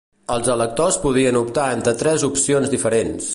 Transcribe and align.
Els 0.35 0.47
electors 0.53 0.97
podien 1.03 1.39
optar 1.43 1.67
entre 1.77 1.95
tres 2.01 2.27
opcions 2.31 2.73
diferents. 2.77 3.29